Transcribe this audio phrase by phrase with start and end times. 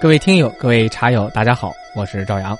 [0.00, 2.56] 各位听友，各位茶友，大家好，我是赵阳。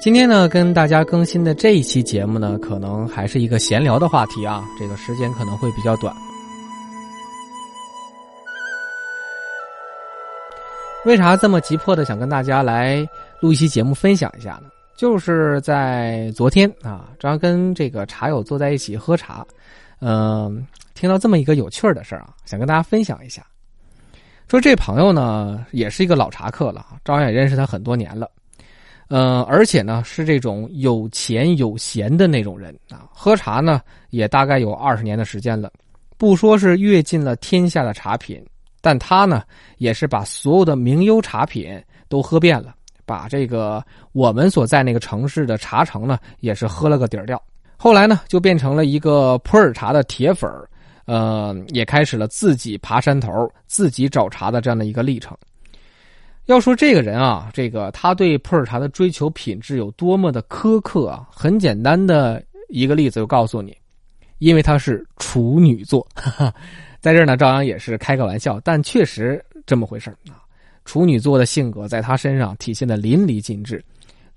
[0.00, 6.12] 今天呢，跟大家更新的这一期节目呢，可能还是一个闲聊的话题啊，这个时间可能会比较短。
[11.04, 14.62] 为啥这么急迫的想跟大家来录一期节目分享一下呢？
[14.96, 19.46] 就是在昨天啊，正跟这个茶友坐在一起喝茶，
[20.00, 23.46] 嗯，听到这么一个有趣儿的事儿啊，想跟大家分享一下。
[24.48, 28.30] 说这朋友呢，也是一个老茶客了，照样也认识他很多年了，
[29.08, 35.70] 嗯，而且呢是这种有钱有闲的那种人啊，喝茶呢也大概有二十年的时间了，
[36.16, 38.42] 不说是阅尽了天下的茶品，
[38.80, 39.42] 但他呢
[39.76, 41.78] 也是把所有的名优茶品
[42.08, 47.38] 都喝遍了，把这个我们所在那个城市的茶城呢也是喝了个底儿掉，
[47.76, 50.66] 后来呢就变成了一个普洱茶的铁粉儿。
[51.08, 55.34] 呃，也开始了自己爬山头、自己找茬的这样的一个历程。
[56.44, 63.74] 要说这个人啊，这个他对普洱茶的追求品质有多么的苛刻啊，很简单的一个例子就告诉你，
[64.36, 66.06] 因为他是处女座，
[67.00, 70.44] 在这儿呢，赵阳也是开个玩笑，但确实这么回事啊。
[70.84, 73.82] 处女座的性格在他身上体现的淋漓尽致，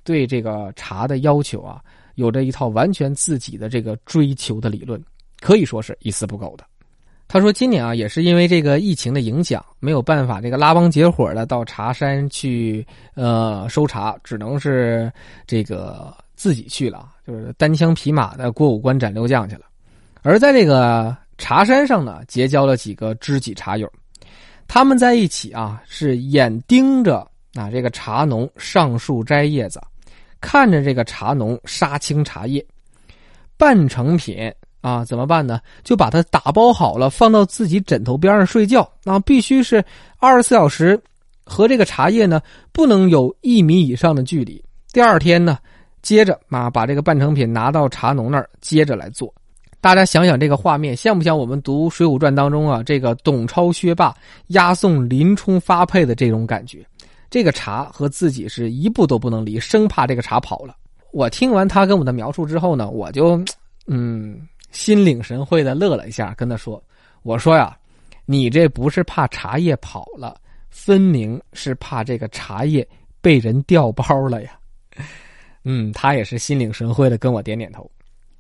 [0.06, 1.82] 对这个茶的要求啊，
[2.16, 5.02] 有着一套完全自己的这个追求的理论。
[5.42, 6.64] 可以说是一丝不苟的。
[7.28, 15.10] 他说：“今年啊，也是因为这个疫情的影响，没有办法这个拉帮结伙的到茶山去呃收茶，只能是
[15.48, 19.62] 这个自己去了，就是单枪匹马的过五关斩六将去了。
[20.24, 23.90] 而在这个茶山上呢，结交了几个知己茶友，
[24.68, 27.26] 他们在一起啊，是眼盯着
[27.56, 29.82] 啊这个茶农上树摘叶子，
[30.42, 32.62] 看着这个茶农杀青茶叶，
[33.56, 35.62] 半成品。”啊，怎么办呢？
[35.84, 38.82] 就把它打包好了，放到自己枕头边上睡觉。
[39.06, 39.84] 啊，必须是
[40.18, 41.00] 二十四小时，
[41.46, 42.42] 和这个茶叶呢
[42.72, 44.64] 不能有一米以上的距离。
[44.92, 45.58] 第二天呢，
[46.02, 49.34] 接着啊把这个半成品拿到茶农那儿，接着来做。
[49.80, 54.14] 大家想想这个画面，像不像我们读《水浒传》当中啊这个董超、薛霸
[54.48, 56.86] 押送林冲发配的这种感觉？
[57.30, 60.76] 这个茶和自己是一步都不能离，生怕这个茶跑了。
[61.12, 63.40] 我听完他跟我的描述之后呢，我就
[63.88, 64.40] 嗯。
[64.72, 66.82] 心领神会的乐了一下，跟他说
[67.24, 67.78] ：“我说呀，
[68.26, 70.40] 你这不是怕茶叶跑了，
[70.70, 72.88] 分明是怕这个茶叶
[73.22, 74.58] 被人调包了呀。
[75.64, 77.90] ”嗯，他也是心领神会的跟我点点头。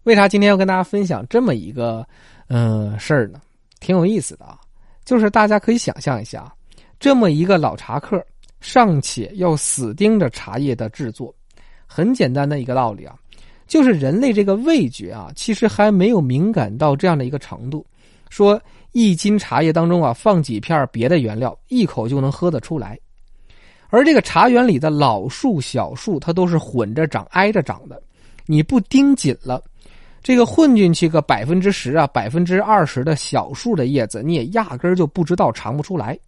[0.03, 2.03] 为啥今天要跟大家分享这么一个
[2.47, 3.39] 嗯事儿呢？
[3.79, 4.59] 挺有意思的啊，
[5.05, 6.51] 就是大家可以想象一下，
[6.99, 8.23] 这么一个老茶客
[8.59, 11.33] 尚且要死盯着茶叶的制作，
[11.85, 13.15] 很简单的一个道理啊。
[13.71, 17.85] 就是人类这个味觉啊，其实还没有敏感到这样的一个程度，
[18.29, 18.61] 说
[18.91, 22.99] 一斤茶叶当中啊放几片别的原料，一口就能喝得出来。
[23.89, 28.03] 而这个茶园里的老树、小树，它都是混着长、挨着长的，
[28.45, 29.63] 你不盯紧了，
[30.21, 36.19] 这个混进去个百分之十啊、百分之二十的小树的叶子，你也压根儿就不知道尝不出来。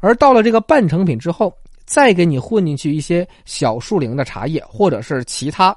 [0.00, 1.50] 而到了这个半成品之后，
[1.86, 5.74] 再给你混进去一些小树龄的茶叶，或者是其他。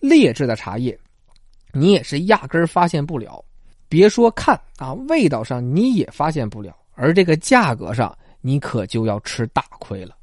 [0.00, 0.98] 劣质的茶叶，
[1.72, 3.44] 你也是压根儿发现不了。
[3.88, 10.14] 别说看啊，味道上你也发现不了，而这个价格上你可就要吃大亏了。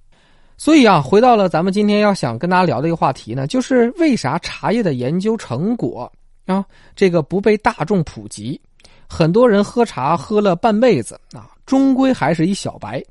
[0.55, 6.11] 所以啊，回到了咱们今天要想跟大家聊的一个话题呢，就是为啥茶叶的研究成果
[6.45, 6.63] 啊，
[6.95, 8.59] 这个不被大众普及？
[9.09, 13.03] 很多人喝茶喝了半辈子啊，终归还是一小白。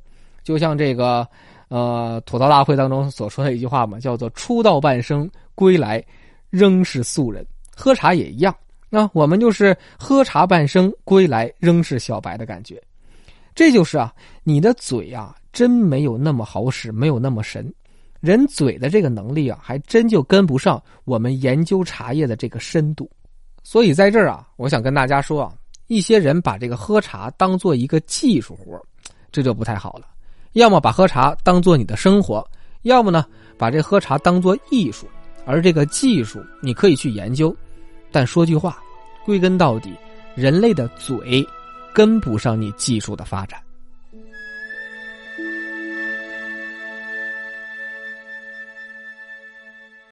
[0.42, 1.26] 就像这个
[1.68, 6.04] 呃吐槽大会当中所说的一句话嘛，叫做“出道半生，归来”。
[6.54, 7.44] 仍是素人，
[7.74, 8.54] 喝茶也一样。
[8.88, 12.80] 那我们就是喝茶半生，归来仍是小白的感觉。
[13.56, 17.74] 这就是啊，你的嘴啊，真没有那么好使，没有那么神。
[18.20, 23.10] 人嘴的这个能力啊，还真就跟不上我们研究茶叶的这个深度。
[23.64, 25.52] 所以在这儿啊，我想跟大家说啊，
[25.88, 28.80] 一些人把这个喝茶当做一个技术活
[29.32, 30.06] 这就不太好了。
[30.52, 32.48] 要么把喝茶当做你的生活，
[32.82, 33.26] 要么呢，
[33.58, 35.08] 把这喝茶当做艺术。
[35.46, 37.54] 而这个技术你可以去研究，
[38.10, 38.78] 但说句话，
[39.24, 39.92] 归根到底，
[40.34, 41.46] 人类的嘴
[41.92, 43.63] 跟不上你技术的发展。